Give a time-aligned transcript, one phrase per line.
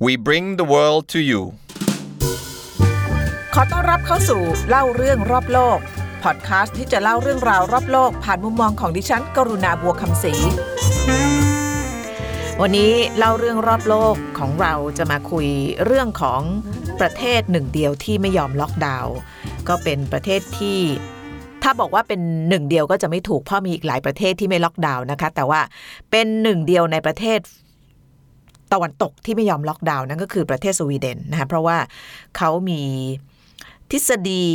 [0.00, 1.42] we bring the world to you
[3.54, 5.78] ขอต้อนรับเข้าสู่เล่าเรื่องรอบโลก
[6.22, 10.32] พอดคาสต์ที่จะเล่าเรื่องราวรอบโลก ผ่านมุมมองของดิฉัน กรุณาบัวคำศรี
[12.60, 15.46] วันนี้เล่าเรื่องรอบโลกของเราจะมาคุย
[15.84, 16.42] เรื่องของ
[17.00, 19.14] ประเทศหนึ่งเดียวที่ไม่ยอมล็อกดาวน์
[19.68, 20.78] ก็เป็นประเทศที่
[21.62, 25.60] ถ้าบอกว่าเป็นหนึ่งเดียวก็จะไม่ถูกเพราะมีอีกหลายประเทศที่ไม่ล็อกดาวน์นะคะ แต่ว่า
[26.10, 27.38] เป็นหนึ่งเดียวในประเทศ
[28.72, 31.78] ตะวันตกที่ไม่ยอมล็อกดาวน์นั่นก็คือประเทศสวีเดนนะคะเพราะว่า
[32.36, 32.82] เขามี
[33.90, 34.46] ทฤษฎี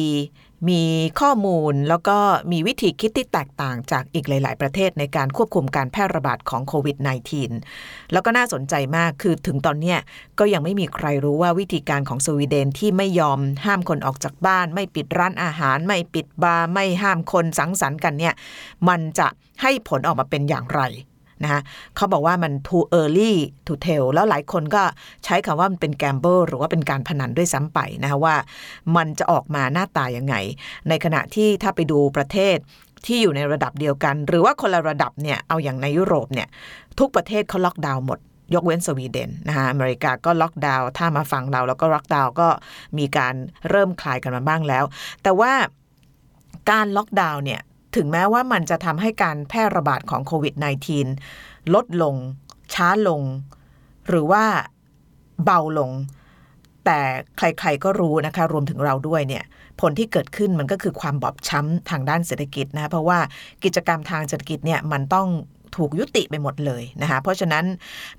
[0.71, 0.84] มี
[1.21, 2.18] ข้อมูลแล้วก็
[2.52, 6.98] มีวิธีคิดที่แตกต่างจากอีกหลาย ๆ ประเทศในการควบคุมการแพร่ระบาดของโควิด
[7.54, 9.95] -19 แล้วก็น่าสนใจมากคือถึงตอนนี้
[10.40, 18.34] ก็ยังไม่มีใครรู้ว่าวิธีการของสวีเดนที่ไม่ยอมห้ามคนออกจากบ้าน ไม่ปิดร้านอาหาร ไม่ปิดบาร์ไม่ห้ามคนสังสรรค์กันเนี่ย
[18.88, 19.27] มันจะ
[19.62, 20.82] ให้ผลออกมาเป็นอย่างไร
[21.44, 21.62] นะคะ
[21.96, 23.34] เขาบอกว่ามัน too early
[23.68, 24.84] to tell แล้วหลายคนก็
[25.26, 28.36] ใช้คำว่ามันเป็น gamble หรือว่าเป็นการพนันด้วยซ้ำไปนะคะว่า
[28.96, 30.35] มันจะออกมาหน้าตายังไง
[30.90, 32.58] ในขณะที่ถ้าไปดูประเทศ
[33.05, 36.48] ที่อยู่ในระดับเดียวกัน หรือว่าคนละระดับเนี่ยเอาอย่างในยุโรปเนี่ย
[37.00, 38.20] ทุกประเทศเขาล็อกดาวน์หมด
[38.54, 42.48] ยกเว้นสวีเดนนะคะอเมริกาก็ล็อกดาวน์ถ้ามาฟังเราแล้วก็ล็อกดาวน์ก็
[42.98, 43.34] มีการ
[43.70, 44.84] เริ่มคลายกันมาบ้างแล้ว
[45.24, 45.54] แต่ว่า
[46.72, 47.62] การล็อกดาวน์เนี่ย
[47.96, 50.54] ถึงแม้ว่ามันจะทำให้การแพร่ระบาดของโควิด
[51.13, 52.16] -19 ลดลง
[52.74, 53.22] ช้าลง
[54.08, 54.44] หรือว่า
[55.46, 55.91] เบาลง
[56.85, 57.00] แต่
[57.38, 59.44] ใครๆก็รู้นะคะ รวมถึงเราด้วยเนี่ย
[59.82, 63.20] ผลที่เกิดขึ้นมันก็คือความบอบช้ำทางด้านเศรษฐกิจนะเพราะว่า
[63.63, 65.28] กิจกรรมทางเศรษฐกิจเนี่ยมันต้อง
[65.78, 67.66] ถูกยุติไปหมดเลยนะคะเพราะฉะนั้น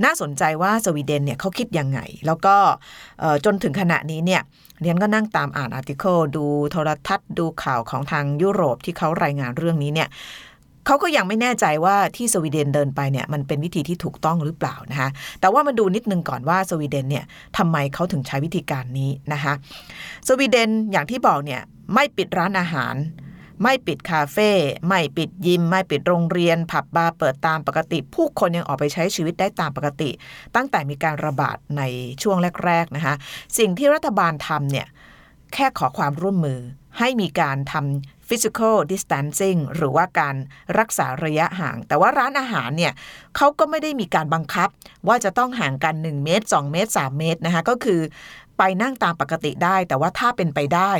[0.04, 2.56] น่าสนใจว่าสวีเดนเนี่ยเขาคิดยังไง แล้วก็
[3.44, 4.42] จนถึงขณะนี้เนี่ย
[4.82, 10.10] เรียนก็นั่งตามอ่านอาร์ติเคิลดูโทรทัศน์ดูข่าวของทางยุโรปที่เขารายงานเรื่องนี้เนี่ย
[10.86, 15.08] เขาก็ยังไม่แน่ใจว่าที่สวีเดนเดินไปเนี่ยมันเป็นวิธีที่ถูกต้องหรือเปล่านะคะ
[15.40, 17.24] แต่ว่ามาดูนิดนึงก่อนว่าสวีเดนเนี่ย
[17.58, 19.52] ทำไมเขาถึงใช้วิธีการนี้นะคะ
[20.28, 21.60] สวีเดนอย่างที่บอกเนี่ย
[21.94, 22.94] ไม่ปิดร้านอาหาร
[23.62, 24.50] ไม่ปิดคาเฟ่
[24.88, 30.10] ไม่ปิดยิม ไม่ปิดโรงเรียน ผับบาร์เปิดตามปกติ ผู้คนยังออกไปใช้ชีวิตได้ตามปกติ
[30.54, 31.82] ตั้งแต่มีการระบาดใน
[32.22, 33.14] ช่วงแรกๆนะคะ
[33.58, 34.86] สิ่งที่รัฐบาลทำเนี่ย
[35.54, 36.60] แค่ขอความร่วมมือ
[36.98, 40.36] ให้มีการทำ physical distancing หรือว่าการ
[40.78, 42.92] รักษาระยะห่าง แต่ว่าร้านอาหารเนี่ย
[43.36, 44.68] เขาก็ไม่ได้มีการบังคับ
[45.08, 48.00] ว่าจะต้องห่างกัน 1 เมตร 2 เมตร 3 เมตรนะคะก็คือ
[48.58, 50.92] ไปนั่งตามปกติได้ แต่ว่าถ้าเป็นไปได้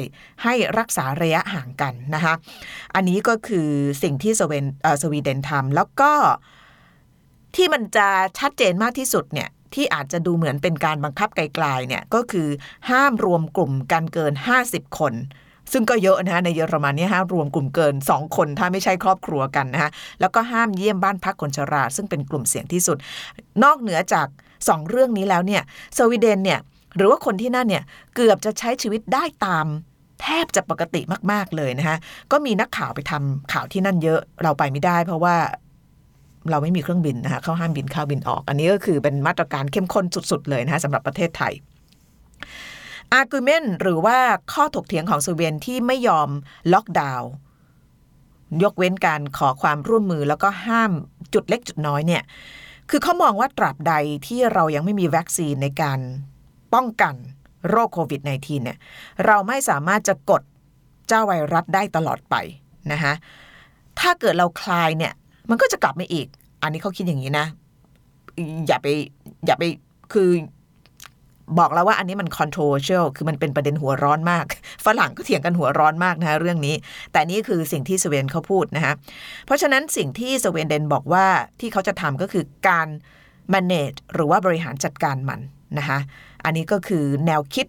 [0.42, 2.34] ให้รักษาระยะห่างกันนะคะ
[2.94, 3.68] อันนี้ก็คือ
[4.02, 4.58] สิ่งที่สวี
[5.02, 6.12] สวีเดนทำแล้วก็
[7.56, 12.48] ที่มันจะชัดเจนมากที่สุดเนี่ยที่อาจจะดูเหมือนเป็นการบังคับไกลๆเนี่ยก็คือ
[12.90, 14.32] ห้ามรวมกลุ่มกันเกิน
[14.66, 15.14] 50 คน
[15.72, 19.90] ซึ่งก็เยอะนะฮะในเยอรมันนี่ห้ามรวมกลุ่มเกิน 2 คนถ้าไม่ใช่ครอบครัวกันนะฮะ
[20.20, 22.96] แล้วก็ห้ามเยี่ยมบ้านพักคนชรา ซึ่งเป็นกลุ่มเสี่ยงที่สุด
[23.64, 24.26] นอกเหนือจาก
[24.58, 25.62] 2 เรื่องนี้แล้วเนี่ย
[25.96, 26.60] สวีเดนเนี่ย
[26.96, 27.84] หรือว่าคนที่นั่นเนี่ย
[28.14, 29.66] เกือบจะใช้ชีวิตได้ตาม
[30.22, 31.00] แทบจะปกติ
[31.32, 31.96] มาก ๆ เลยนะคะ
[32.32, 35.36] ก็มีนักข่าวไปทำข่าวที่นั่นเยอะเราไปไม่ได้ เพราะว่า
[36.50, 41.52] เราไม่มีเครื่องบินนะคะเขาห้ามบินเข้าบินออก อันนี้ก็คือเป็นมาตรการเข้มข้นสุด ๆ เลยนะคะสำหรับประเทศไทย
[43.12, 44.18] argument หรือว่า
[44.52, 46.28] ข้อถกเถียงของสวีเดนที่ไม่ยอม
[46.72, 47.30] ล็อกดาวน์
[48.62, 50.92] ยกเว้นการขอความร่วมมือแล้วก็ห้าม
[51.34, 52.22] จุดเล็กจุดน้อยเนี่ย
[52.90, 53.94] คือเขามองว่าตราบใด
[54.26, 56.00] ที่เรายังไม่มีวัคซีนในการ
[56.74, 57.14] ป้องกัน
[57.70, 58.78] โรคโควิด -19 เนี่ย
[59.26, 60.42] เราไม่สามารถจะกด
[61.08, 62.34] เจ้าไวรัสได้ตลอดไป
[62.92, 63.12] นะคะ
[64.00, 65.12] ถ้าเกิดเราคลายเนี่ย
[65.50, 66.26] มันก็จะกลับมาอีก
[66.62, 67.46] อันนี้เขาคิดอย่างนี้นะ
[68.66, 68.86] อย่าไป
[69.46, 69.62] อย่าไป
[70.12, 70.30] คือ
[71.58, 74.46] บอกแล้วว่าอันนี้มัน controversial คือมันเป็นประเด็นหัวร้อนมาก
[74.84, 76.74] ฝรั่งก็เถียงกันหัวร้อนมากนะะเรื่องนี้
[77.12, 78.94] แต่นี่คือสิ่งที่สวีเดนเขาพูดนะคะ
[79.46, 81.26] เพราะฉะนั้นสิ่งที่สวีเดนบอกว่า
[81.60, 82.88] ที่เขาจะทำก็คือการ
[83.54, 85.40] manage หรือว่าบริหารจัดการมัน
[85.78, 85.98] นะคะ
[86.44, 87.66] อันนี้ก็คือแนวคิด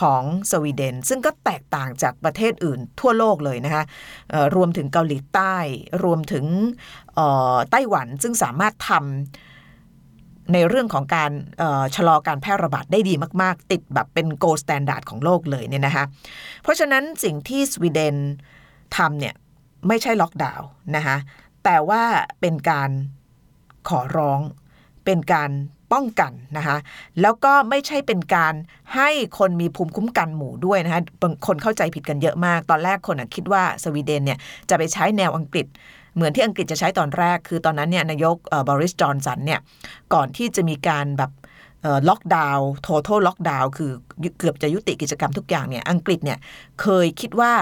[0.00, 3.84] ของสวีเดน ซึ่งก็แตกต่างจากประเทศอื่นทั่วโลกเลยนะคะ
[4.56, 5.56] รวมถึงเกาหลีใต้
[6.04, 6.44] รวมถึง
[7.70, 11.30] ไต้หวันซึ่งสามารถทำในเรื่องของการ
[11.94, 16.04] ชะลอการแพร่ระบาดได้ดีมาก ๆ ติดแบบเป็น gold standard ของโลกเลยเนี่ยนะคะ
[16.62, 18.16] เพราะฉะนั้นสิ่งที่สวีเดน
[18.96, 19.34] ทำเนี่ย
[19.88, 21.16] ไม่ใช่ล็อกดาวน์นะคะ
[21.64, 22.02] แต่ว่า
[22.40, 22.90] เป็นการ
[23.88, 24.40] ขอร้อง
[25.04, 25.50] เป็นการ
[25.92, 26.76] ป้องกันนะคะ
[27.20, 28.54] แล้วก็ไม่ใช่เป็นการ
[28.94, 34.38] ให้คนมีภูมิคุ้มกันหมู่ด้วยนะคะบางคนเข้าใจผิดกันเยอะมาก ตอนแรกคนคิดว่าสวีเดนเนี่ย
[34.70, 35.66] จะไปใช้แนวอังกฤษ
[36.14, 38.36] เหมือนที่อังกฤษจะใช้ตอนแรก คือตอนนั้นเนี่ยนายก
[38.68, 39.60] บริสจอนสันเนี่ย
[40.14, 41.30] ก่อนที่จะมีการแบบ
[42.08, 43.90] ล็อกดาวน์ total ล็อกดาวน์คือ
[44.38, 46.38] เกือบจะยุติกิจกรรมทุกอย่างเนี่ยอังกฤษเนี่ย
[46.80, 47.52] เคยคิดว่า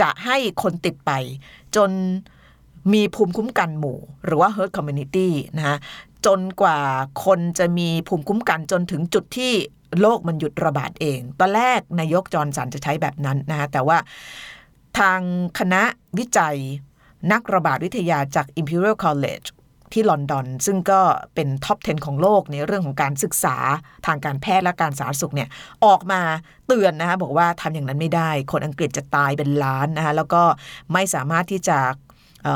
[0.00, 1.10] จะให้คนติดไป
[1.76, 1.90] จน
[2.92, 5.76] มีภูมิคุ้มกันหมู่ หรือว่า herd immunity นะคะ
[6.26, 6.78] จนกว่า
[7.24, 9.52] คนจะมีภูมิคุ้มกันจนถึงจุดที่
[10.00, 13.98] โรคมันหยุดระบาดเอง ตอนแรกนายกจอห์นสันจะใช้แบบนั้นนะคะแต่ว่า
[14.98, 15.20] ทาง
[15.58, 15.82] คณะ
[16.18, 16.56] วิจัย
[17.32, 19.48] นักระบาดวิทยาจาก Imperial College
[19.92, 21.00] ที่ลอนดอน ซึ่งก็
[21.34, 23.56] เป็น top 10 ของโลกในเรื่องของการศึกษา
[24.06, 25.48] ทางการแพทย์และการสาธารณสุขเนี่ย
[25.84, 26.20] ออกมา
[26.66, 30.42] เตือนนะคะบอกว่าทำอย่างนั้นไม่ได้ คนอังกฤษจะตายเป็นล้านนะคะแล้วก็
[30.92, 31.78] ไม่สามารถที่จะ
[32.44, 32.46] เ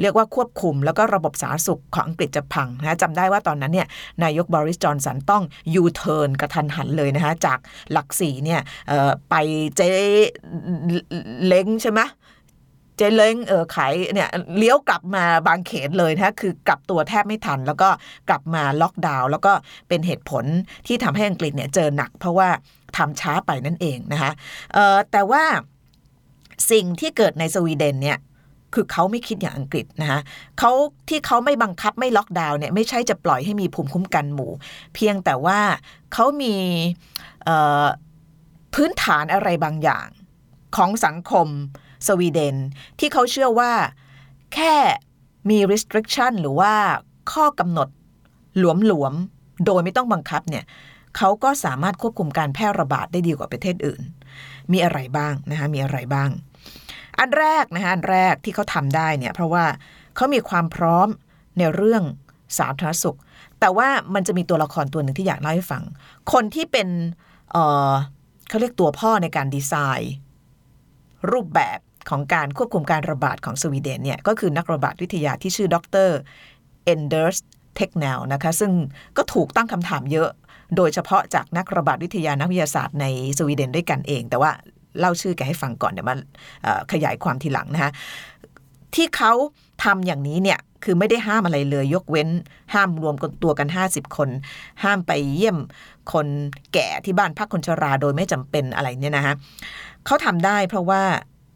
[0.00, 3.88] เรียกว่าควบคุม แล้วก็ระบบสาธารณสุขของอังกฤษจะพังนะจำได้ว่าตอนนั้นเนี่ย
[4.24, 5.42] นายกบริสจอนสันต้อง
[5.74, 7.58] ยูเทิร์นกระทันหันเลยนะคะจาก
[7.92, 8.60] หลักสี่เนี่ย
[9.30, 9.34] ไป
[9.76, 9.80] เจ
[11.46, 12.02] เล้งใช่ไหม
[12.96, 14.28] เจเล้งเออขายเนี่ย
[14.58, 17.88] เลี้ยวกลับมาบางเขนเลยนะคือกลับตัวแทบไม่ทัน แล้วก็
[18.28, 19.52] กลับมาล็อกดาวน์แล้วก็
[19.88, 20.44] เป็นเหตุผล
[20.86, 22.48] ที่ทำให้อังกฤษเนี่ยเจอหนัก เพราะว่า
[22.96, 24.32] ทำช้าไปนั่นเองนะคะ
[24.76, 25.44] ออแต่ว่า
[26.70, 28.18] สิ่งที่เกิดในสวีเดนเนี่ย
[28.74, 30.20] คือเขาไม่คิดอย่างอังกฤษนะคะ
[30.58, 30.70] เขา
[31.08, 34.52] ที่เขาไม่บังคับไม่ล็อกดาวน์เนี่ยไม่ใช่จะปล่อยให้มีภูมิคุ้มกันหมู่
[34.94, 35.60] เพียงแต่ว่า
[36.12, 36.54] เขามี
[38.74, 40.06] พื้นฐานอะไรบางอย่าง
[40.76, 41.48] ของสังคม
[42.06, 42.56] สวีเดน
[42.98, 43.72] ที่เขาเชื่อว่า
[44.54, 44.74] แค่
[45.50, 46.72] มี restriction หรือว่า
[47.32, 47.88] ข้อกำหนด
[48.58, 50.64] หลวมๆ โดยไม่ต้องบังคับเนี่ย
[51.16, 54.02] เขาก็สามารถควบคุมการแพร่ระบาดได้ดีกว่าประเทศอื่น
[54.72, 56.30] มีอะไรบ้างนะคะมีอะไรบ้าง
[57.18, 59.64] อันแรกนะคะอันแรกที่เขาทำได้เนี่ยเพราะว่า
[60.16, 61.08] เขามีความพร้อม
[61.58, 62.02] ในเรื่อง
[62.58, 63.18] สาธารณสุข
[63.60, 65.82] แต่ว่ามันจะมีตัวละครตัวหนึ่งที่อยากเล่าให้ฟัง
[66.32, 66.88] คนที่เป็น
[67.52, 70.12] เเขาเรียกตัวพ่อในการดีไซน์
[71.32, 71.78] รูปแบบ
[72.10, 75.76] ของการควบคุมการระบาดของสวีเดนเนี่ยก็คือนักระบาดวิทยาที่ชื่อด
[76.06, 76.08] ร
[76.84, 77.38] Anders
[77.76, 78.72] Tegnell นะคะซึ่ง
[79.16, 80.30] ก็ถูกตั้งคำถามเยอะ
[80.76, 83.06] โดยเฉพาะจากนักระบาดวิทยานักวิทยาศาสตร์ใน
[83.38, 84.50] สวีเดนด้วยกันเอง แต่ว่า
[84.98, 86.16] เล่าชื่อแกให้ฟังก่อนเดี๋ยวมา
[86.92, 87.90] ขยายความทีหลังนะคะ
[88.94, 89.32] ที่เขา
[89.84, 92.28] ทำอย่างนี้เนี่ยคือไม่ได้ห้ามอะไรเลย ยกเว้น
[92.74, 94.28] ห้ามรวมกันตัวกัน 50 คน
[94.84, 95.56] ห้ามไปเยี่ยม
[96.12, 96.26] คน
[96.72, 99.34] แก่ที่บ้านพักคนชราโดยไม่จำเป็นอะไรเนี่ยนะคะ
[100.06, 101.02] เขาทำได้เพราะว่า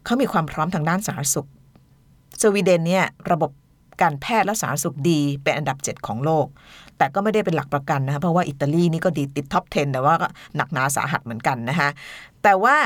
[0.04, 1.48] เขามีความพร้อมทางด้านสาธารณสุข
[2.40, 3.50] สวีเดนเนี่ยระบบ
[4.02, 6.46] การแพทย์และสาธารณสุขดีเป็นอันดับ 7 ของโลก
[6.98, 11.88] แต่ก็ไม่ได้เป็นหลักประกันนะคะเพราะว่าอิตาลีนี่ก็ดีติดท็อป 10 แต่ว่าก็หนักหนาสาหัสเหมือนกันนะคะ
[12.42, 12.76] แต่ว่า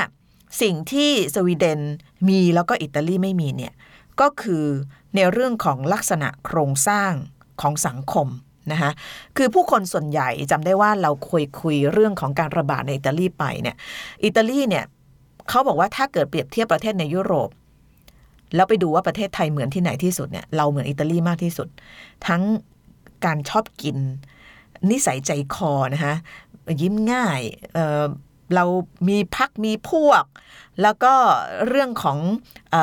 [0.61, 1.79] สิ่งที่สวีเดน
[2.27, 3.73] มีแล้วก็อิตาลีไม่มีเนี่ย
[4.21, 4.65] ก็คือ
[5.15, 7.11] ในเรื่องของลักษณะโครงสร้าง
[7.61, 8.27] ของสังคม
[8.71, 8.91] นะคะ
[9.37, 13.75] คือผู้คนส่วนใหญ่จำได้ว่าเราคุยคุยเรื่องของการระบาดในอิตาลีไปเนี่ย
[14.25, 14.85] อิตาลีเนี่ย
[15.49, 17.49] เขาบอกว่าถ้าเกิดเปรียบเทียบประเทศในยุโรป
[18.55, 21.67] แล้วไปดูว่าประเทศไทยเหมือนที่ไหนที่สุดเนี่ยเราเหมือนอิตาลีมากที่สุด
[22.27, 22.41] ทั้ง
[23.25, 23.97] การชอบกิน
[24.91, 26.15] นิสัยใจคอนะคะ
[26.81, 27.41] ยิ้มง่าย
[28.55, 28.63] เรา
[29.09, 30.23] มีพักมีพวก
[30.81, 31.13] แล้วก็
[31.67, 32.17] เรื่องของ
[32.75, 32.77] อ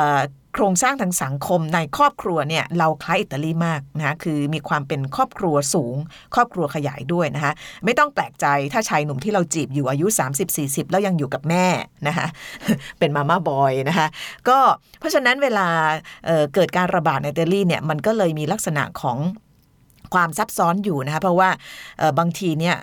[0.55, 5.97] โครงสร้างทางสังคมในครอบครัวเนี่ยเราคล้ายอิตาลีมากนะคะคือมีความเป็นครอบครัวสูง
[6.35, 7.53] ครอบครัวขยายด้วยนะคะ
[7.85, 10.07] ไม่ต้องแปลกใจถ้าชายหนุ่มที่เราจีบอยู่อายุ
[10.49, 11.67] 30-40 แล้วยังอยู่กับแม่
[12.09, 12.27] นะคะ
[12.99, 14.07] เป็นมาม่าบอยนะคะ
[14.49, 14.59] ก็
[14.99, 15.69] เพราะฉะนั้นเวลา
[16.27, 19.19] เเกิดการระบาดในอิตาลีเนี่ยมันก็เลยมีลักษณะของ
[20.15, 21.51] ความซับซ้อนอยู่นะคะเพราะว่า
[22.19, 22.77] บางทีเนี่ย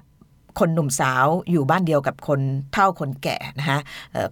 [0.59, 2.39] คนหนุ่มสาวอยู่บ้านเดียวกับคน
[2.73, 3.79] เท่าคนแก่นะคะ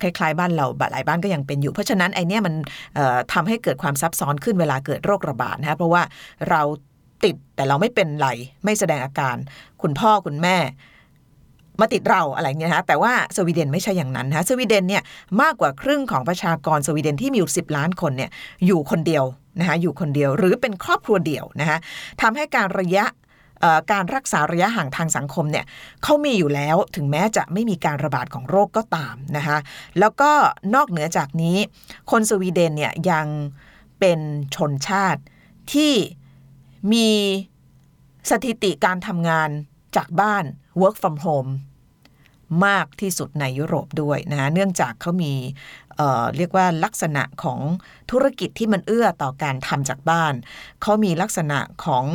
[0.02, 2.54] คล้ายๆบ้านเราหลายบ้านก็ยังเป็นอยู่ เพราะฉะนั้นไอเนี้ยมัน
[3.34, 6.02] ทำให้เกิดความซับซ้อนขึ้นเวลาเกิดโรคระบาดนะคะเพราะว่า
[6.50, 6.62] เรา
[7.24, 8.30] ติดแต่เราไม่เป็นไร
[8.66, 9.36] ไม่แสดงอาการ
[9.82, 10.58] คุณพ่อคุณแม่
[11.82, 15.04] มาติดเราอะไรเงี้ยนะแต่ว่าสวีเดนไม่ใช่อย่างนั้นนะสวีเดนเนี่ย
[15.42, 18.30] มากกว่าครึ่งของประชากรสวีเดนที่มีอยู่สิบล้านคนเนี่ย
[18.66, 19.24] อยู่คนเดียว
[19.60, 21.78] นะคะอยู่คนเดียวหรือเป็นครอบครัวเดี่ยวนะคะ
[22.22, 23.06] ทำให้การระยะ
[23.92, 25.66] การรักษาระยะห่างทางสังคมเนี่ย
[26.04, 29.58] เขามีอยู่แล้วถึงแม้จะไม่มีการระบาดของโรคก็ตามนะคะ
[30.00, 30.32] แล้วก็
[30.76, 31.58] นอกเหนือจากนี้
[32.12, 33.28] คนสวีเดนเนี่ยยัง
[34.00, 34.20] เป็น
[34.56, 35.22] ชนชาติ
[35.74, 35.94] ที่
[36.94, 37.10] มี
[38.30, 39.50] สถิติการทำงาน
[39.96, 40.44] จากบ้าน
[40.82, 41.52] work from home
[42.66, 45.34] มากที่สุดในยุโรปด้วยนะเนื่องจากเขามี
[45.98, 47.60] เเรียกว่าลักษณะของ
[48.12, 50.34] ธุรกิจที่มันเอื้อต่อการทำจากบ้าน
[50.82, 52.06] เขามีลักษณะของ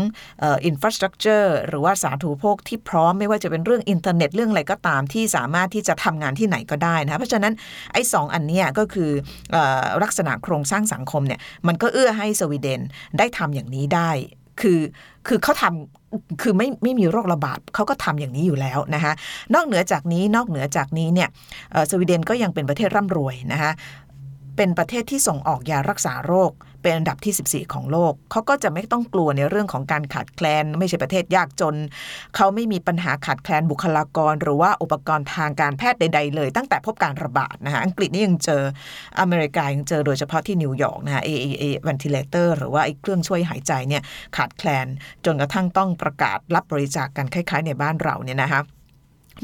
[0.43, 7.55] อินฟราสตรักเจอร์หรือว่าสาธูโภคที่พร้อมไม่ว่าจะเป็นเรื่องอินเทอร์เน็ตเรื่องอะไรก็ตามที่สามารถที่จะทำงานที่ไหนก็ได้นะเพราะฉะนั้น
[7.93, 9.11] ไอ้สองอันนี้ก็คือ
[9.55, 9.57] อ
[10.03, 12.81] ลักษณะโครงสร้างสังคมเนี่ยมันก็เอื้อให้สวีเดน
[13.19, 14.11] ได้ทำอย่างนี้ได้
[14.61, 14.81] คือ
[15.27, 16.02] คือเขาทำ
[16.43, 19.13] คือไม่ไม่มีโรคระบาดเขาก็ทำอย่างนี้อยู่แล้วนะคะ
[19.55, 21.29] นอกเหนือจากนี้นอกเหนือจากนี้เนี่ย
[21.91, 23.71] สวีเดนก็ยังเป็นประเทศร่ำรวยนะคะ
[24.57, 31.77] เป็นประเทศที่ส่งออกยารักษาโรค เป็นอันดับที่ 14 ของโลก เขาก็จะไม่ต้องกลัวในเรื่องของการขาดแคลน ไม่ใช่ประเทศยากจน
[32.37, 38.63] เขาไม่มีปัญหาขาดแคลนบุคลากร หรือว่าอุปกรณ์ทางการแพทย์ใด ๆ เลย ตั้งแต่พบการระบาดนะคะอังกฤษนี่ยังเจอ
[39.21, 44.03] อเมริกายังเจอโดยเฉพาะที่นิวยอร์กนะคะ AAA ventilator หรือว่าไอ้เครื่องช่วยหายใจเนี่ย
[44.37, 44.87] ขาดแคลน
[45.25, 48.63] จนกระทั่งต้องประกาศรับบริจาคกันคล้าย ๆ ในบ้านเราเนี่ยนะคะ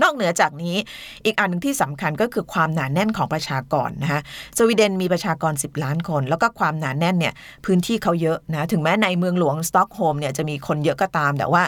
[0.02, 0.76] นอกเหนือจากนี้
[1.24, 4.20] อีกอันหนึ่งที่สำคัญก็คือความหนาแน่นของประชากรนะคะ
[4.58, 7.34] สวีเดนมีประชากร 10 ล้านคน แล้วก็ความหนาแน่นเนี่ย
[7.66, 11.62] พื้นที่เขาเยอะนะถึงแม้ในเมืองหลวงสต็อกโฮล์มเนี่ยจะมีคนเยอะก็ตามแต่ว่า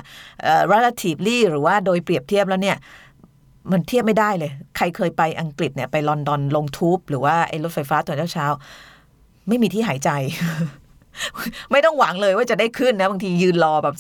[0.73, 2.77] relatively หรือว่าโดยเปรียบเทียบแล้วเนี่ย
[3.73, 10.11] มันเทียบไม่ได้เลย ใครเคยไปอังกฤษเนี่ยไปลอนดอนลงทูบหรือว่าไอ้รถไฟฟ้าตอนเช้าๆไม่มีที่หายใจ
[11.71, 13.97] ไม่ต้องหวังเลยว่าจะได้ขึ้นนะ บางทียืนรอแบบ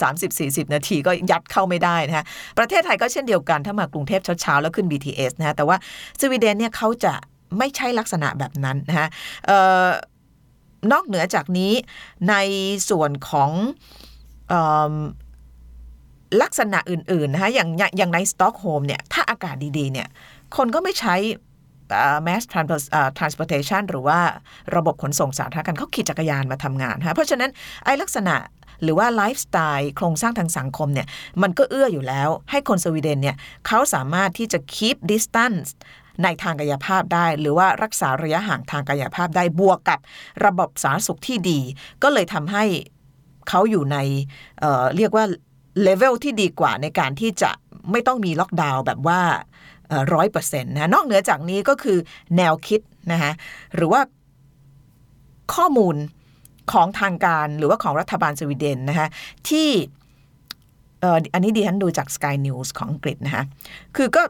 [0.66, 2.24] 30-40 นาทีก็ยัดเข้าไม่ได้นะฮะ
[2.58, 5.76] ประเทศไทยก็เช่นเดียวกัน ถ้ามากรุงเทพเช้าๆ แล้วขึ้น BTS นะฮะ แต่ว่า
[6.20, 7.14] สวีเดนเนี่ยเขาจะ
[7.58, 9.08] ไม่ใช่ลักษณะแบบนั้นนะฮะ
[9.50, 9.52] อ
[9.86, 9.88] อ
[10.92, 11.72] นอกเหนือจากนี้
[12.30, 12.34] ใน
[12.90, 13.50] ส่วนของ
[14.48, 14.62] เอิ่
[14.92, 14.94] ม
[16.42, 20.08] ลักษณะอื่นๆนะคะอย่างอย่างในสต็อกโฮล์มเนี่ยถ้าอากาศดีๆเนี่ย
[20.56, 21.14] คนก็ไม่ใช่
[22.26, 24.20] mass transport เอ่อ transportation หรือว่า
[24.76, 27.50] ระบบขนส่งสาธารณะเขาขี่จักรยานมาทำงานนะเพราะฉะนั้น
[27.84, 28.36] ไอ้ลักษณะ
[28.82, 31.06] หรือว่าไลฟ์สไตล์โครงสร้างทางสังคมเนี่ย
[31.42, 35.68] มันก็เอื้ออยู่แล้ว ให้คนสวีเดนเนี่ยเขาสามารถที่จะ keep distance
[36.22, 39.98] ในทางกายภาพได้ หรือว่ารักษาระยะห่างทางกายภาพได้บวกกับ
[40.44, 41.60] ระบบสาธารณสุขที่ดี
[42.02, 42.64] ก็เลยทำให้
[43.48, 43.96] เขาอยู่ใน
[44.60, 45.24] เเรียกว่า
[45.82, 47.50] เลเวลที่ดีกว่าในการที่จะ
[47.90, 49.20] ไม่ต้องมีล็อกดาวน์แบบว่า
[50.14, 51.98] ร้อยเปอร์เซ็นต์นะนอกเหนือจากนี้ก็คือ
[52.36, 52.80] แนวคิด
[53.12, 53.32] นะคะ
[53.74, 54.00] หรือว่า
[55.54, 55.96] ข้อมูล
[56.72, 59.08] ของทางการหรือว่าของรัฐบาลสวีเดนนะคะ
[59.48, 59.68] ที่
[61.34, 63.44] อันนี้ดิฉันดูจาก Sky News ของอังกฤษนะคะ
[63.96, 64.22] คือก็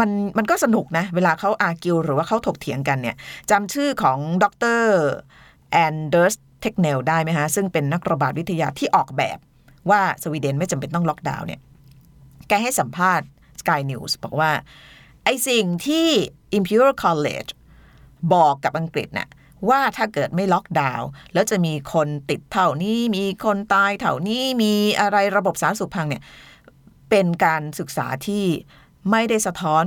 [0.00, 3.16] มันมันก็สนุกนะ เวลาเขา argue หรือว่าเขาถกเถียงกันเนี่ย
[3.50, 4.44] จำชื่อของด
[4.78, 4.82] ร
[5.70, 9.38] Anders Tegnell ได้ไหมฮะ ซึ่งเป็นนักระบาดวิทยาที่ออกแบบ
[9.90, 11.60] ว่าสวีเดนไม่จำเป็นต้องล็อกดาวน์เนี่ย
[12.48, 13.26] แกให้สัมภาษณ์
[13.60, 14.52] Sky News บอกว่า
[15.24, 16.08] ไอสิ่งที่
[16.58, 17.50] Imperial College
[18.34, 19.28] บอกกับอังกฤษน่ะ
[19.68, 26.22] ว่าถ้าเกิดไม่ล็อกดาวน์แล้วจะมีคนติดเท่านี้ มีคนตายเท่านี้มีอะไรระบบสาธารณสุขพังเนี่ย
[27.10, 28.44] เป็นการศึกษาที่
[29.10, 29.84] ไม่ได้สะท้อน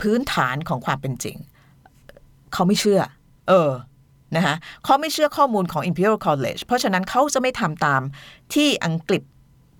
[0.00, 1.36] พื้นฐานของความเป็นจริง
[2.52, 3.00] เขาไม่เชื่อ
[3.48, 3.70] เออ
[4.36, 8.02] นะคะเขาไม่เชื่อข้อมูลของ Imperial College เพราะฉะนั้นเขาจะไม่ทำตาม
[8.54, 9.22] ที่อังกฤษ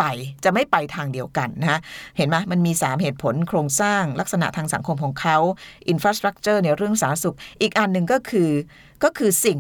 [0.01, 0.05] ไป
[0.45, 1.81] จะไม่ไปทางเดียวกันนะ
[2.17, 5.39] เห็นไหมมันมี 3 เหตุผลโครงสร้างลักษณะทางสังคมของเขา
[5.93, 8.51] Infrastructure ในเรื่องสาธารณสุข อีกอันหนึ่งก็คือ
[9.05, 9.59] ก็คือสิ่ง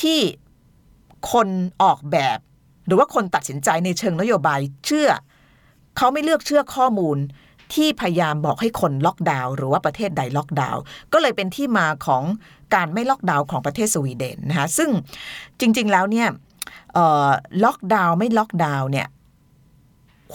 [0.00, 0.20] ที่
[1.32, 1.48] คน
[1.82, 2.38] ออกแบบ
[2.86, 5.10] หรือว่าคนตัดสินใจในเชิงนโยบายเชื่อ
[5.96, 7.18] เขาไม่เลือกเชื่อข้อมูล
[7.74, 10.82] ที่พยายามบอกให้คนล็อกดาวน์หรือว่าประเทศใดล็อกดาวน์
[11.12, 12.22] ก็เลยเป็นที่มาของ
[12.74, 14.90] การไม่ล็อกดาวน์ของประเทศสวีเดนนะคะซึ่ง
[15.60, 16.28] จริงๆแล้วเนี่ย
[17.64, 19.06] ล็อกดาวน์ไม่ล็อกดาวน์เนี่ย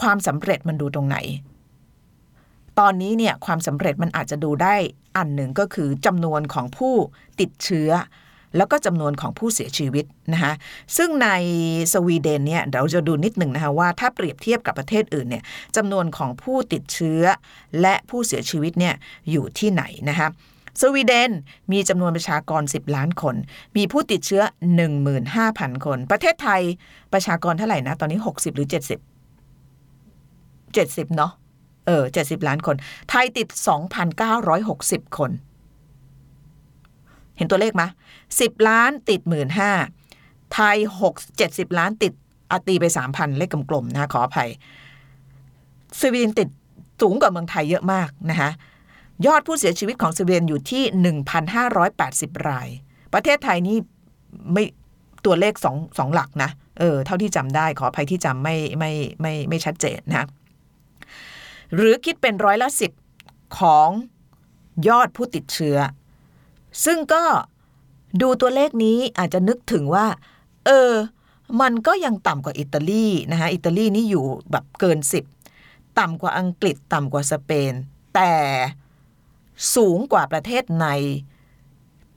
[0.00, 1.16] ความสำเร็จมันดูตรงไหน
[2.78, 4.74] ตอนนี้เนี่ยความสำเร็จมันอาจจะดูได้
[5.16, 6.94] อันหนึ่งก็คือจำนวนของผู้
[7.40, 7.90] ติดเชื้อ
[8.56, 10.52] แล้วก็จำนวนของผู้เสียชีวิตนะคะ
[10.96, 11.28] ซึ่งใน
[11.92, 15.42] สวีเดนเนี่ยเราจะดูนิดหนึ่งนะคะว่าถ้าเปรียบเทียบกับประเทศอื่นเนี่ย
[15.76, 17.22] จำนวนของผู้ติดเชื้อ
[17.80, 18.94] และผู้เสียชีวิตเนี่ย
[19.30, 20.28] อยู่ที่ไหนนะคะ
[20.80, 21.30] สวีเดน
[21.72, 23.36] มีจำนวนประชากร 10 ล้านคน
[23.76, 24.42] มีผู้ติดเชื้อ
[25.14, 26.62] 15,000 คน ประเทศไทย
[27.12, 29.13] ประชากรเท่าไหร่นะ ตอนนี้ 60 หรือ 70
[30.82, 31.32] 70 เนาะ
[31.86, 32.76] เออ 70 ล้านคน
[33.10, 33.48] ไทยติด
[34.32, 35.30] 2,960 คน
[37.36, 37.82] เห็นตัวเลขไหม
[38.28, 39.20] 10 ล้านติด
[39.86, 42.12] 15,000ไทย 6 70 ล้านติด
[42.50, 44.50] อาตีไป 3,000 เลขกลมๆนะขออภัย
[46.00, 46.48] สวีเดนติด
[47.02, 48.50] สูงกว่าเมืองไทยเยอะมากนะคะ
[49.26, 50.82] ยอดผู้เสียชีวิตของสวีเดนอยู่ที่
[51.66, 52.68] 1,580 ราย
[53.14, 53.76] ประเทศไทยนี่
[54.52, 54.64] ไม่
[55.24, 60.26] ตัวเลขสองสองหลักนะ เออ เท่าที่จำได้ขออภัยที่จำไม่ไม่ไม่ไม่ชัดเจนนะ
[61.74, 62.92] หรือคิดเป็นร้อยละสิบ
[63.58, 63.88] ของ
[64.88, 65.78] ยอดผู้ติดเชื้อ
[66.84, 67.24] ซึ่งก็
[68.22, 70.06] ดูตัวเลขนี้อาจจะนึกถึงว่า
[70.66, 70.92] เออ
[71.60, 75.24] มันก็ยังต่ำกว่าอิตาลีนะคะอิตาลีนี่อยู่แบบเกินสิบ
[75.98, 77.72] ต่ำกว่าอังกฤษต่ำกว่าสเปน
[78.14, 78.32] แต่
[79.74, 80.86] สูงกว่าประเทศใน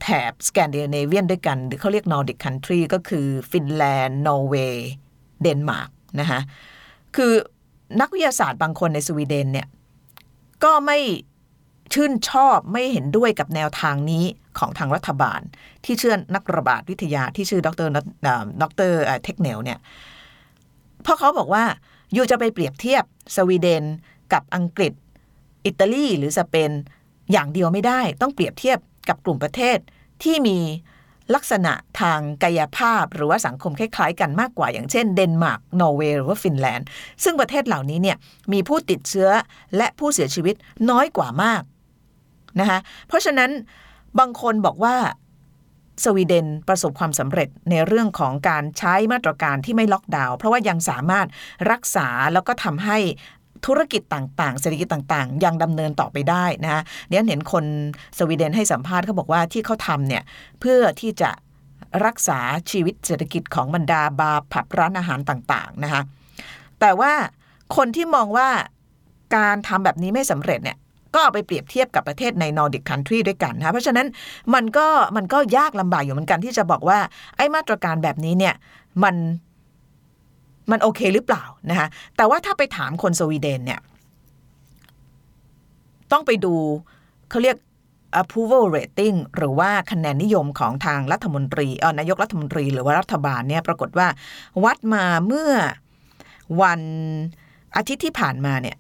[0.02, 4.90] แถบสแกนดิเนเวียนด้วยกัน หรือเขาเรียก Nordic country ก็คือ ฟินแลนด์ นอร์เวย์
[5.42, 5.90] เดนมาร์ก
[6.20, 6.40] นะคะ
[7.16, 7.34] คือ
[8.02, 9.68] นักวิทยาศาสตร์บางคนในสวีเดนเนี่ย
[10.64, 11.00] ก็ไม่
[11.94, 14.26] ชื่นชอบไม่เห็นด้วยกับแนวทางนี้
[14.60, 15.42] ของทางรัฐบาล
[15.86, 17.90] ที่เชื่อนักระบาดวิทยาที่ชื่อดร
[18.62, 18.92] ดร
[19.24, 19.80] Tegnell เนี่ย
[21.04, 21.64] เพราะเขาบอกว่า
[22.14, 23.04] อยู่จะไปเปรียบเทียบ
[23.36, 23.84] สวีเดน
[24.34, 24.94] กับอังกฤษ
[25.66, 26.72] อิตาลีหรือสเปน
[27.32, 28.78] อย่างเดียวไม่ได้ ต้องเปรียบเทียบ
[29.10, 29.78] กับกลุ่มประเทศ
[30.24, 30.58] ที่มี
[31.36, 36.88] ลักษณะทางกายภาพหรือว่าสังคมคล้ายๆ กันมากกว่า อย่างเช่นเดนมาร์กนอร์เวย์หรือว่าฟินแลนด์
[37.24, 38.18] ซึ่งประเทศเหล่านี้เนี่ย
[38.54, 39.30] มีผู้ติดเชื้อ
[39.78, 40.56] และผู้เสียชีวิต
[40.90, 41.62] น้อยกว่ามาก
[42.60, 43.52] นะคะเพราะฉะนั้น
[44.20, 44.96] บางคนบอกว่า
[46.04, 51.28] สวีเดนประสบความสำเร็จในเรื่องของการใช้มาตรการที่ไม่ล็อกดาวน์เพราะว่ายังสามารถ
[51.72, 52.98] รักษาแล้วก็ทำให้
[53.66, 57.66] ธุรกิจต่างๆ เศรษฐกิจต่างๆ ยังดำเนินต่อไปได้นะเนี่ยเห็นคน
[58.18, 60.24] สวีเดนให้สัมภาษณ์เขาบอกว่าที่เขาทำเนี่ย
[60.60, 61.30] เพื่อที่จะ
[62.06, 62.40] รักษา
[62.72, 66.02] ชีวิตเศรษฐกิจของบรรดาบาร์ผับร้านอาหารต่างๆนะคะ
[66.80, 67.14] แต่ว่า
[67.76, 68.50] คนที่มองว่า
[69.36, 70.78] การทำแบบนี้ไม่สำเร็จเนี่ย
[71.14, 74.08] ก็เอาไปเปรียบเทียบกับประเทศในนอร์ดิกคันทรีด้วยกันนะเพราะฉะนั้น
[74.54, 77.00] มันก็มันก็ยากลำบากอยู่เหมือนกันที่จะบอกว่า
[77.38, 78.56] ไอ้มาตรการแบบนี้เนี่ย
[79.04, 79.16] มัน
[80.72, 83.82] มันโอเคหรือเปล่านะคะแต่ว่าถ้าไปถามคนสวีเดนเนี่ย
[86.12, 86.54] ต้องไปดู
[87.30, 87.58] เขาเรียก
[88.22, 94.08] approval rating หรือว่าคะแนนนิยมของทางรัฐมนตรีเออนายกรัฐมนตรี หรือว่ารัฐบาลเนี่ยปรากฏว่า
[94.64, 95.52] วัดมาเมื่อ
[96.62, 96.82] วัน
[97.76, 98.78] อาทิตย์ที่ผ่านมาเนี่ย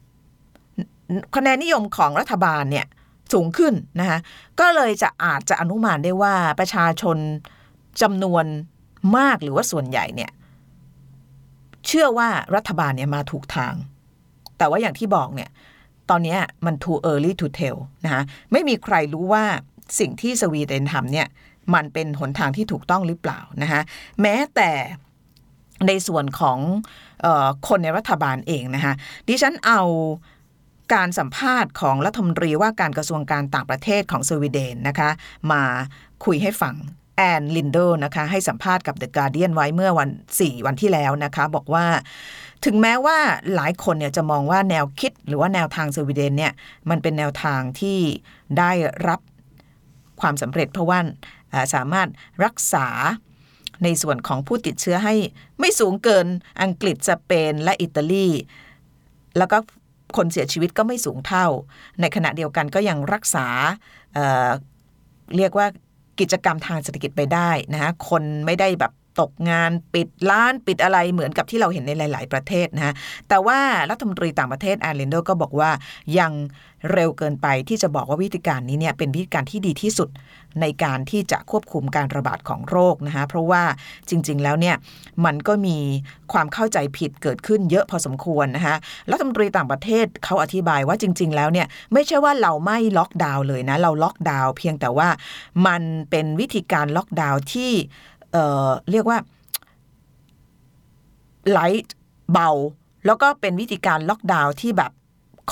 [1.35, 2.85] คะแนนนิยมของรัฐบาลเนี่ย
[3.33, 4.19] สูงขึ้นนะคะ
[4.59, 7.17] ก็เลยจะอาจจะอนุมานได้ว่าประชาชน
[8.01, 8.45] จำนวน
[9.17, 10.31] มากหรือว่าส่วนใหญ่เนี่ย
[11.87, 13.73] เชื่อว่ารัฐบาลเนี่ยมาถูกทาง
[14.57, 15.49] แต่ว่าอย่างที่บอกเนี่ย
[16.09, 19.45] ตอนนี้มัน too early to tell นะคะไม่มีใครรู้ว่า
[19.99, 21.27] สิ่งที่สวีเดนทำเนี่ย
[21.73, 23.81] มันเป็นหนทางที่ถูกต้องหรือเปล่านะคะ
[24.21, 24.71] แม้แต่
[25.87, 26.59] ในส่วนของ
[27.25, 28.93] ออคนในรัฐบาลเองนะคะ
[29.27, 29.81] ดิฉันเอา
[30.93, 35.09] การสัมภาษณ์ของรัฐมนตรีว่าการกระทรวงการต่างประเทศของสวีเดนนะคะ
[35.51, 35.61] มา
[36.25, 36.75] คุยให้ฟัง
[37.17, 41.85] แอนลินโดนะคะให้สัมภาษณ์กับ The Guardian ไว้เมื่อวัน 4 วันที่แล้วนะคะ บอกว่า
[42.65, 43.17] ถึงแม้ว่า
[43.55, 46.53] หลายคนเนี่ยจะมองว่าแนวคิดหรือว่าแนวทางสวีเดนเนี่ย
[46.89, 47.99] มันเป็นแนวทางที่
[48.57, 48.71] ได้
[49.07, 49.19] รับ
[50.21, 50.99] ความสำเร็จเพราะว่า
[51.73, 52.07] สามารถ
[52.45, 52.87] รักษา
[53.83, 55.15] ในส่วนของผู้ติดเชื้อให้
[55.59, 56.27] ไม่สูงเกิน
[56.61, 58.27] อังกฤษสเปนและอิตาลี
[59.37, 59.57] แล้วก็
[60.17, 61.47] คนเสียชีวิตก็ไม่สูงเท่า
[62.01, 63.47] ในขณะเดียวกันก็ยังรักษา
[64.13, 65.67] เเรียกว่า
[66.19, 72.93] กิจกรรมทางเศรษฐกิจไปได้นะคนไม่ได้แบบ ตกงานปิดร้านปิดอะไรเหมือนกับที่เราเห็นในหลาย ๆ ประเทศนะฮะ
[73.29, 73.59] แต่ว่า
[73.89, 75.69] รัฐมนตรีต่างประเทศแอน ลินเดก็บอกว่า
[76.19, 76.33] ยัง
[76.93, 80.09] เร็วเกินไปที่จะบอกว่าวิธีการนี้เนี่ยเป็นวิธีการที่ดีที่สุด
[80.61, 83.63] ในการที่จะควบคุมการระบาดของโรคนะคะเพราะว่า
[84.09, 84.75] จริง ๆ แล้วเนี่ย
[85.25, 85.77] มันก็มี
[86.33, 88.75] ความเข้าใจผิดเกิดขึ้นเยอะพอสมควรนะคะ
[89.11, 95.09] รัฐมนตรีต่างประเทศเขาอธิบายว่าจริง ๆ แล้วเนี่ยไม่ใช่ว่าเราไม่ล็อกดาวน์เลยนะเราล็อกดาวน์เพียงแต่ว่า
[95.67, 97.71] มันเป็นวิธีการล็อกดาวน์ที่
[98.31, 99.17] เรียกว่า
[101.51, 101.95] light
[102.33, 102.49] เบา
[103.05, 104.91] แล้วก็เป็นวิธีการล็อกดาวน์ที่แบบ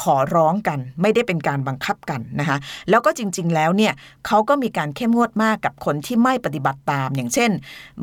[0.02, 2.58] ขอร้องกัน ไม่ได้เป็นการบังคับกันนะคะ
[2.90, 3.94] แล้วก็จริง ๆ แล้วเนี่ย
[4.28, 7.52] เขาก็มีการเข้มงวดมากกับคนที่ไม่ปฏิบัติตาม อย่างเช่น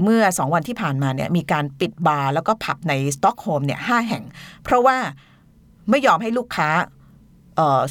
[0.02, 4.24] เมื่อสองวันที่ผ่านมาเนี่ยมีการปิดบาร์แล้วก็ผับในสต็อกโฮล์มเนี่ยห้าแห่ง
[4.64, 4.96] เพราะว่า
[5.90, 6.68] ไม่ยอมให้ลูกค้า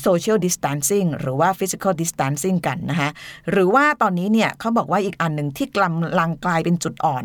[0.02, 3.10] โซเชียลดิส t a นซิ่งหรือว่าฟิสิกอลดิส t a นซิ่งกันนะคะ
[3.52, 7.24] หรือว่าตอนนี้เนี่ยเขาบอกว่าอีกอันหนึ่งที่กำลังกลายเป็นจุดอ่อน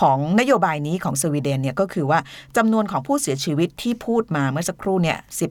[0.00, 2.18] ของนโยบายนี้ของสวีเดนเนี่ยก็คือว่า
[2.56, 5.46] จำนวนของผู้เสียชีวิตที่พูดมาเมื่อสักครู่เนี่ยสิ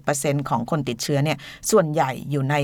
[0.50, 1.38] ของคนติดเชื้อเนี่ย
[1.72, 2.56] ส่วนใหญ่อยู่ใน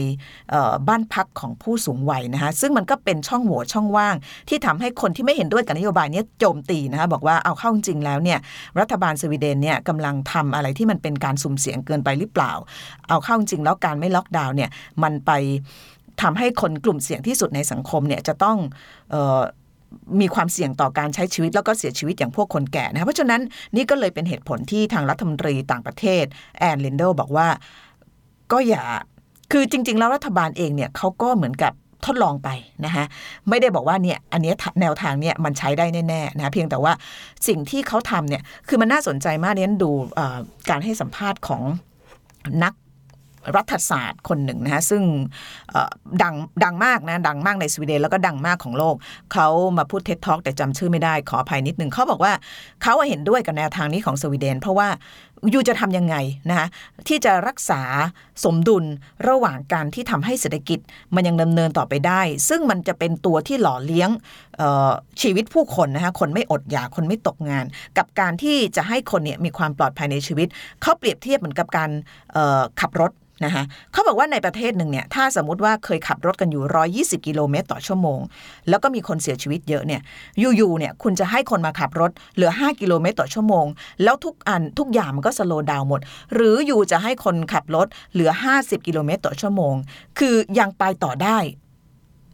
[0.87, 4.15] บ้านพักของผู้สูงวัยนะคะซึ่งมันก็เป็นช่องโหว่ช่องว่าง
[4.49, 8.39] ที่ทำให้คนที่ไม่เห็นด้วยกับนโยบายนี้โจมตีนะคะบอกว่าเอาเข้าจริงแล้วเนี่ย
[8.79, 12.51] รัฐบาลสวีเดนเนี่ยกำลังทำอะไรที่มันเป็นการสุ่มเสียงเกินไปหรือเปล่า
[13.09, 14.69] เอาเข้าจริงแล้วการไม่ล็อกดาวน์เนี่ย
[15.03, 15.31] มันไป
[16.21, 18.57] ทำให้คนกลุ่มเสี่ยงที่สุดในสังคมเนี่ยจะต้อง
[20.21, 23.41] มีความเสี่ยงต่อการใช้ชีวิตแล้วก็เสียชีวิตอย่างพวกคนแก่นะเพราะฉะนั้น
[23.75, 26.23] นี่ก็เลยเป็นเหตุผลที่ทางรัฐมนตรีต่างประเทศ
[26.59, 27.47] แอนลินโดบอกว่า
[28.51, 28.83] ก็อย่า
[29.51, 31.73] คือจริง ๆ แล้วรัฐบาลเองเนี่ยเขาก็เหมือนกับ
[32.05, 32.49] ทดลองไป
[32.85, 33.05] นะคะ
[33.49, 36.93] ไม่ได้บอกว่าเนี่ยอันนี้แนวทางเนี่ยมันใช้ได้แน่ๆนะเพียงแต่ว่า
[37.47, 39.91] สิ่งที่เขาทำเนี่ยคือมันน่าสนใจมากเนี่ยดู
[40.69, 41.61] การให้สัมภาษณ์ของ
[42.63, 42.73] นัก
[43.55, 45.03] รัฐศาสตร์คนหนึ่งนะฮะซึ่ง
[46.23, 48.95] ดังดังมากนะดังมากในสวีเดนแล้วก็ดังมากของโลก
[49.33, 52.33] เขามาพูดเท็ตท็อกแต่จำชื่อไม่ได้ขออภัยนิดนึงเขาบอกว่า
[52.83, 54.87] เขาเห็นด้วยกับแนวทางนี้ของสวีเดน เพราะว่า
[55.53, 56.15] ยูจะทำยังไง
[56.49, 56.67] นะคะ
[57.07, 57.81] ที่จะรักษา
[58.43, 58.85] สมดุล
[59.29, 60.79] ระหว่างการที่ทำให้เศรษฐกิจ
[61.15, 64.09] มันยังดำเนินต่อไปได้ ซึ่งมันจะเป็นตัวที่หล่อเลี้ยง
[65.21, 67.65] ชีวิตผู้คนนะคะคนไม่อดอยากคนไม่ตกงาน
[67.97, 70.47] กับการที่จะให้คนเนี่ยมีความปลอดภัยในชีวิต
[70.81, 71.89] เขาเปรียบเทียบเหมือนกับการ
[72.81, 73.13] ขับรถ
[73.45, 76.63] นะคะเขาบอกว่าในประเทศหนึ่งเนี่ยถ้าสมมติว่าเคยขับรถกันอยู่
[77.17, 78.19] 120 กิโลเมตรต่อชั่วโมง
[78.69, 80.01] แล้วก็มีคนเสียชีวิตเยอะเนี่ย
[80.57, 83.65] อยู่ๆเนี่ยคุณจะให้คนมาขับรถเหลือ 5 กิโลเมตรต่อชั่วโมง
[84.03, 85.99] แล้วทุกอันทุกอย่างมันก็สโลว์ดาวหมด
[86.33, 89.73] หรืออยู่จะให้คนขับรถเหลือ 50 กิโลเมตรต่อชั่วโมง
[90.19, 91.37] คือยังไปต่อได้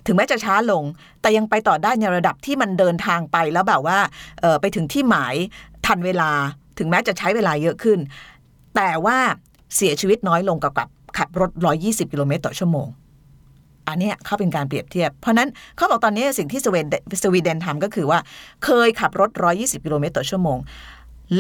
[0.06, 0.84] ถึงแม้จะช้าลง
[1.22, 3.98] แต่ยังไปต่อได้ในระดับที่มันเดินทางไปแล้วแบบว่า
[4.62, 5.36] ไปถึงที่หมาย
[5.86, 6.32] ทันเวลา
[6.78, 8.00] ถึงแม้จะใช้เวลาเยอะขึ้น
[8.76, 9.18] แต่ว่า
[9.76, 11.50] เสียชีวิตน้อยลงกับกับขับรถ
[11.82, 12.88] 120 กิโลเมตรต่อชั่วโมง
[13.88, 18.20] อันนี้เขาเป็นการเปรียบเทียบ เพราะนั้นเขาบอกตอนนี้สิ่งที่สวีเดนสวีเดนทำก็คือว่า
[18.66, 20.58] เคยขับรถ 120 กิโลเมตรต่อชั่วโมง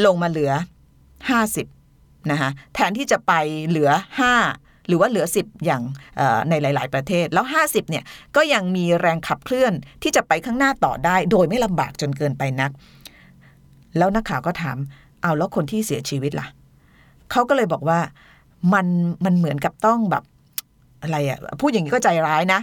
[0.06, 0.52] ลงมาเหลือ
[1.26, 3.34] 50นะคะแทนที่จะไป
[3.68, 3.92] เหลือ
[4.40, 5.84] 5 หรือว่าเหลือ 10 อย่าง
[6.50, 8.04] ในหลาย ๆ ประเทศ แล้ว 50เนี่ย
[8.36, 12.72] ก็ยังมีแรงขับเคลื่อนที่จะไปข้างหน้าต่อได้ โดยไม่ลำบากจนเกินไปนัก
[13.98, 14.78] แล้วนักข่าวก็ถาม
[15.22, 16.48] เอาแล้วคนที่เสียชีวิตล่ะ
[17.32, 18.00] เขาก็เลยบอกว่า
[18.74, 18.88] มัน
[19.26, 20.24] มันเหมือนกับต้องแบบ
[21.02, 22.60] อะไรอะพูดอย่างนี้ก็ใจร้ายนะ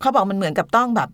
[0.00, 1.10] เขาบอกมันเหมือนกับต้องแบบ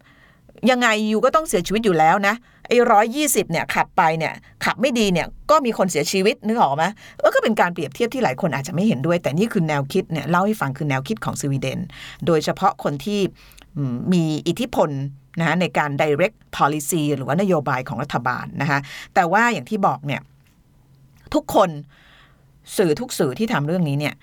[0.71, 2.35] ยังไงอยู่ก็ต้องเสียชีวิตอยู่แล้วนะ
[2.73, 4.33] อ้ร้อยยี่สิบเนี่ยขับไปเนี่ย
[4.65, 6.85] ขับไม่ดีเนี่ยก็มีคนเสียชีวิตนึกออกไหม
[7.19, 11.79] เออก็เป็นการเปรียบเทียบที่หลายคนอาจจะไม่เห็นด้วย แต่นี่คือแนวคิดเนี่ยเล่าให้ฟังคือแนวคิดของสวีเดน
[12.27, 13.21] โดยเฉพาะคนที่
[14.13, 14.91] มีอิทธิพล
[15.41, 18.79] นะในการ direct policy หรือว่านโยบายของรัฐบาลนะคะ
[19.15, 20.21] แต่ว่าอย่างที่บอกเนี่ย
[21.35, 21.71] ทุกคน
[22.77, 24.15] สื่อทุกสื่อที่ทำเรื่องนี้เนี่ย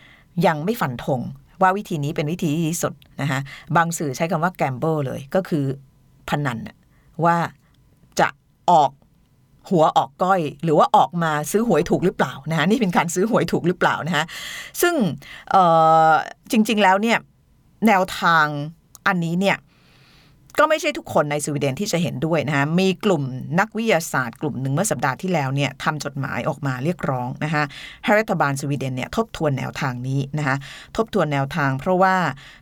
[0.46, 1.22] ยังไม่ฝันธง
[1.62, 3.40] ว่าวิธีนี้เป็นวิธีที่ดีสุดนะคะ
[3.76, 5.66] บางสื่อใช้คำว่า gamble เลยก็คือ
[6.30, 6.58] พนัน
[7.26, 7.38] ว่า
[8.72, 8.92] ออก
[9.70, 14.26] หัวออกก้อย หรือว่าออกมาซื้อหวยถูกหรือเปล่านะคะนี่เป็นการซื้อหวยถูกหรือเปล่านะคะ
[14.82, 14.94] ซึ่ง
[16.52, 17.18] จริงๆแล้วเนี่ย
[17.88, 18.46] แนวทาง
[19.08, 19.58] อันนี้เนี่ย
[20.60, 23.24] ก็ไม่ใช่ทุกคนในสวีเดนที่จะเห็นด้วยนะคะมีกลุ่ม
[23.60, 27.63] นักวิทยาศาสตร์กลุ่มหนึ่งเมื่อสัปดาห์ที่แล้วเนี่ยทำจดหมายออกมาเรียกร้องนะคะ
[28.04, 30.56] ให้รัฐบาลสวีเดนเนี่ยทบทวนแนวทางนี้นะคะ
[30.98, 32.15] ทบทวนแนวทาง เพราะว่า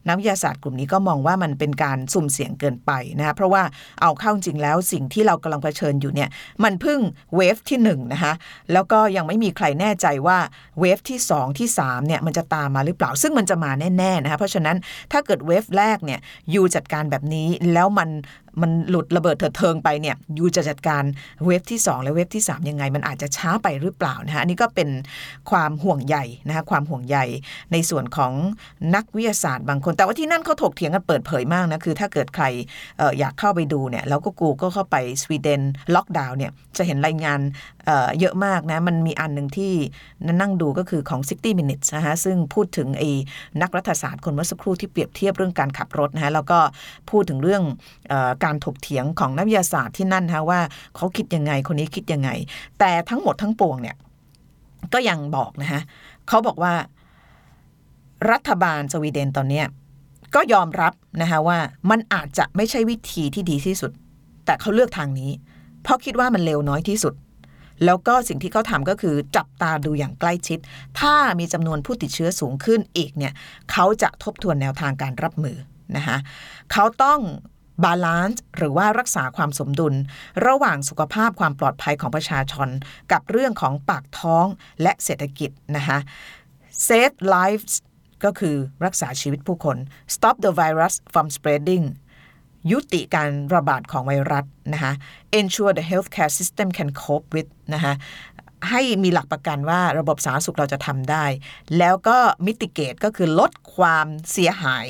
[0.07, 3.63] นักวิทยาศาสตร์กลุ่มนี้ก็มองว่ามันเป็นการสุ่มเสี่ยงเกินไปนะคะเพราะว่า
[4.01, 6.29] เอาเข้าจริงแล้วสิ่งที่เรากำลังเผชิญอยู่เนี่ย
[6.63, 6.99] มันเพิ่ง
[7.35, 8.33] เวฟที่1นงนะคะ
[8.73, 10.37] แล้วก็ยังไม่มีใครแน่ใจว่า
[10.79, 14.77] เวฟที่ 2 ที่3เนี่ยมันจะตามมาหรือเปล่า ซึ่งมันจะมาแน่ๆนะคะเพราะฉะนั้น
[15.11, 16.19] ถ้าเกิดเวฟแรกเนี่ย
[16.53, 18.09] ยูจัดการแบบนี้แล้วมัน
[18.61, 21.03] มันหลุดระเบิดเถิดเทิงไปเนี่ยยูจะจัดการ
[21.45, 24.89] เวฟที่ 2 และเวฟที่ 3 ยังไง มันอาจจะช้าไปหรือเปล่านะคะอันนี้ก็เป็น
[25.49, 26.17] ความห่วงใย
[26.47, 27.17] นะคะความห่วงใย
[27.71, 28.33] ในส่วนของ
[28.95, 32.45] นักวิทยาศาสตร์บางคน แต่ว่าที่นั่นเขาถกเถียงกันเปิดเผยมากนะคือ ถ้าเกิดใคร
[33.01, 35.61] อออยากเข้าไปดูเนี่ยแล้วก็กูก็เข้าไปสวีเดน
[35.95, 37.39] ล็อกดาวน์เนี่ยจะเห็นรายงาน
[37.85, 39.73] เเยอะมากนะมันมีอันหนึ่งที่
[40.41, 43.09] นั่งดูก็คือของ 60 minutes นะคะซึ่งพูดถึงไอ้
[43.61, 46.59] นักรัฐศาสตร์คนเมื่อสักครู่ที่เปรียบเทียบเรื่องการขับรถนะคะแล้วก็
[47.09, 47.63] พูดถึงเรื่อง
[48.11, 50.59] ออการถกเถียงของนักวิทยาศาสตร์ที่นั่นนะคะว่า
[50.95, 52.29] เขาคิดยังไงคนนี้คิดยังไง
[52.79, 53.95] แต่ทั้งหมดทั้งปวงเนี่ย
[54.93, 55.81] ก็ยังบอกนะคะ
[56.27, 56.73] เขาบอกว่า
[58.31, 59.65] รัฐบาลสวีเดนตอนเนี้ย
[60.35, 63.91] ก็ยอมรับนะคะว่ามันอาจจะไม่ใช่วิธีที่ดีที่สุด
[64.45, 65.31] แต่เขาเลือกทางนี้
[65.83, 67.13] เพราะคิดว่ามันเลวน้อยที่สุด
[67.85, 70.59] แล้วก็สิ่งที่เขาทำก็คือจับตาดูอย่างใกล้ชิด
[70.99, 73.33] ถ้ามีจำนวนผู้ติดเชื้อสูงขึ้นอีกเนี่ย
[73.71, 75.57] เขาจะทบทวนแนวทางการรับมือ
[75.97, 76.17] นะคะ
[76.71, 77.19] เขาต้อง
[77.83, 79.93] balance หรือว่ารักษาความสมดุล
[80.47, 82.69] ระหว่างสุขภาพความปลอดภัยของประชาชน
[83.11, 84.45] กับเรื่องของปากท้อง
[84.81, 85.97] และเศรษฐกิจนะคะ
[86.87, 87.73] save lives
[88.23, 89.77] ก็คือรักษาชีวิตผู้คน
[90.13, 91.85] stop the virus from spreading
[92.71, 94.93] ยุติการระบาดของไวรัสนะคะ
[95.39, 97.93] ensure the healthcare system can cope with นะคะ
[98.69, 101.25] ให้มีหลักประกันว่าระบบสาธารณสุขเราจะทำได้
[101.77, 104.87] แล้วก็มิติเกตก็คือลดความเสียหาย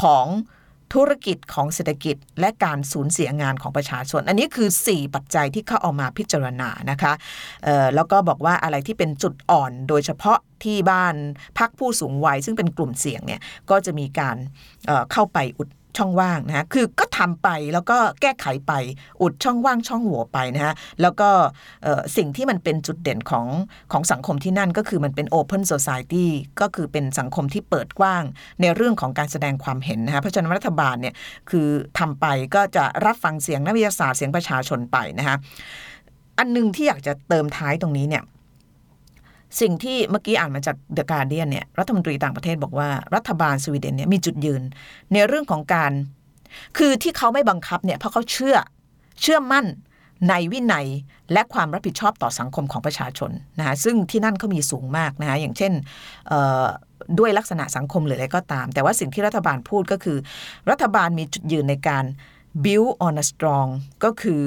[0.00, 0.26] ของ
[0.94, 7.12] ธุรกิจของเศรษฐกิจ และการสูญเสียงานของประชาชน อันนี้คือ 4 ปัจจัยที่เขาเอามาพิจารณานะคะ
[7.66, 11.14] ออแล้วก็บอกว่าอะไรที่เป็นจุดอ่อนโดยเฉพาะที่บ้าน
[11.58, 14.36] พักผู้สูงวัยซึ่งเป็นกลุ่มเสี่ยงเนี่ยก็จะมีการ
[14.86, 18.72] เออเข้าไปอุด ช่องว่างนะฮะคือก็ทำไปแล้วก็แก้ไขไป
[19.22, 21.28] อุดช่องว่างช่องโหว่ไปนะฮะแล้วก็
[22.16, 23.46] สิ่งที่มันเป็นจุดเด่นของ
[23.92, 26.26] ของสังคมที่นั่นก็คือมันเป็น Open Society
[26.60, 28.24] ก็คือเป็นสังคมที่เปิดกว้าง
[28.60, 31.14] ในเรื่องของการแสดงความเห็นนะฮะเพราะฉะนั้นรัฐบาลเนี่ย
[31.50, 35.36] คือทำไปก็จะรับฟังเสียงนักวิทยาศาสตร์เสียงประชาชนไปนะฮะ
[36.38, 38.22] อันหนึงที่อยากจะเติมท้ายตรงนี้เนี่ย
[39.60, 44.62] สิ่งที่เมื่อกี้อ่านมาจาก The Guardian เนี่ยรัฐมนตรีต่างประเทศบอกว่ารัฐบาลสวีเดนเนี่ยมีจุดยืน
[45.12, 45.92] ในเรื่องของการ
[46.78, 48.56] คือที่เขาไม่บังคับเนี่ยเพราะเขาเชื่อ
[49.20, 49.66] เชื่อมั่น
[50.28, 50.86] ในวินัย
[51.32, 55.72] และความรับผิดชอบต่อสังคมของประชาชนนะคะซึ่งที่นั่นเขามีสูงมากนะคะอย่างเช่น
[57.18, 60.18] ด้วยลักษณะสังคมหรืออะไรก็ตาม แต่ว่าสิ่งที่รัฐบาลพูดก็คือ
[60.70, 62.04] รัฐบาลมีจุดยืนในการ
[62.64, 63.68] build on a strong
[64.04, 64.40] ก็คือ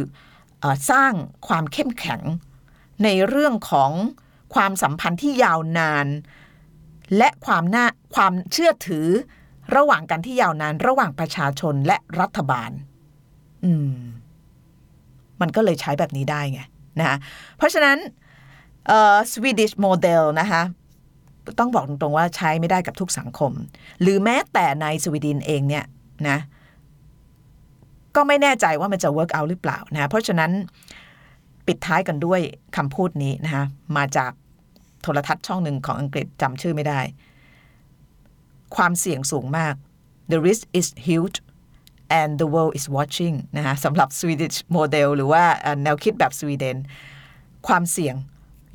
[0.63, 1.11] อสร้าง
[1.47, 2.21] ความเข้มแข็ง
[3.03, 3.91] ในเรื่องของ
[4.55, 6.07] ความสัมพันธ์ที่ยาวนาน
[7.17, 9.07] และความน่าความเชื่อถือ
[9.75, 12.71] ระหว่างกันที่ยาวนาน ระหว่างประชาชนและรัฐบาล
[13.65, 13.95] อืม
[15.41, 16.61] มันก็เลยใช้แบบนี้ได้ไง
[16.99, 17.17] นะคะ
[17.57, 17.97] เพราะฉะนั้น
[18.87, 20.61] เอ่อ Swedish model นะคะ
[21.59, 23.51] ต้องบอกตรงๆว่าใช้ไม่ได้กับทุกสังคม
[24.01, 25.85] หรือแม้แต่ในสวีเดนเองเนี่ย
[26.29, 26.39] นะ
[28.15, 30.51] ก็ไม่แน่ใจว่ามันจะ work out หรือเปล่านะ เพราะฉะนั้น
[31.67, 32.39] ปิดท้ายกันด้วย
[32.75, 33.63] คำพูดนี้นะคะ
[33.97, 34.31] มาจาก
[35.05, 36.99] โทรทัศน์ช่องหนึ่งของอังกฤษจำชื่อไม่ได้
[38.75, 39.75] ความเสี่ยงสูงมาก
[40.31, 41.37] the risk is huge
[42.19, 45.43] and the world is watching นะคะสำหรับ Swedish model หรือว่า
[45.83, 46.77] แนวคิดแบบสวีเดน
[47.67, 48.15] ความเสี่ยง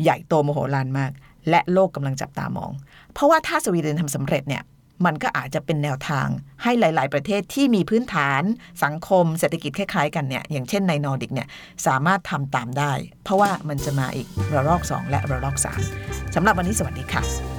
[0.03, 1.13] ใหญ่โตมโหฬารมาก
[1.51, 2.71] และโลกกำลังจับตามอง
[3.13, 4.63] เพราะว่าถ้าสวีเดนทำสำเร็จเนี่ย
[5.05, 6.29] มันก็อาจจะเป็นแนวทาง
[6.63, 8.43] ให้หลาย ๆ ประเทศที่มีพื้นฐาน
[8.85, 11.49] สังคมเศรษฐกิจคล้าย ๆ กันเนี่ยอย่างเช่นในนอร์ดิกเนี่ย
[11.87, 12.93] สามารถทำตามได้
[13.25, 15.57] เพราะว่ามันจะมาอีกระลอก 2 และระลอก
[15.97, 17.50] 3สำหรับวันนี้สวัสดีค่ะ